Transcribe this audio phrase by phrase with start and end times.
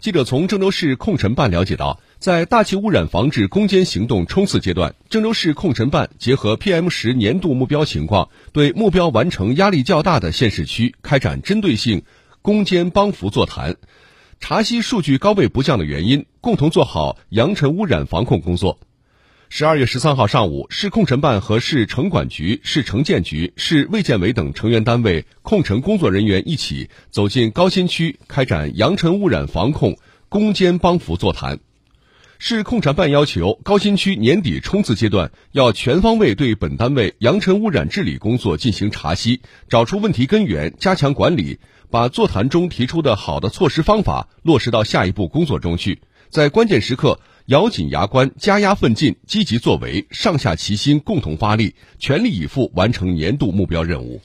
[0.00, 12.02] 记者从郑州市控尘办了解到，在大气污染防治攻坚行动冲刺阶段，郑州市控尘办结合 PM 十年度目标情况，对目标完成压力较大的县市区开展针对性
[12.42, 13.74] 攻坚帮扶座谈，
[14.38, 18.78] 查析数据高位不降的原因，共同做好扬尘污染防控工作。
[19.50, 29.96] 十二月十三号上午，市控尘办和市城管局、市城建局、市卫健委等成员单位控尘工作人员一起走进高新区，开展扬尘污染防控
[30.28, 31.60] 攻坚帮扶座谈。
[32.38, 39.40] 市控尘办要求，高新区年底冲刺阶段要全方位对本单位扬尘污染治理工作进行查析，
[39.70, 41.58] 找出问题根源，加强管理，
[41.90, 47.18] 把座谈中提出的好的措施方法落实到下一步工作中去，在关键时刻。
[47.48, 54.20] 咬紧牙关，加压奋进，积极作为，上下齐心，共同发力，全力以赴完成年度目标任务。